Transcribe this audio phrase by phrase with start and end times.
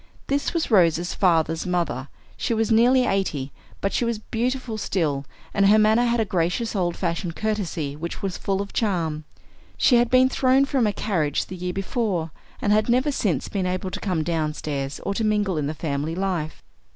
[0.25, 2.07] This was Rose's father's mother.
[2.35, 3.51] She was nearly eighty;
[3.81, 8.19] but she was beautiful still, and her manner had a gracious old fashioned courtesy which
[8.23, 9.25] was full of charm.
[9.77, 12.31] She had been thrown from a carriage the year before,
[12.63, 16.15] and had never since been able to come downstairs or to mingle in the family
[16.15, 16.63] life.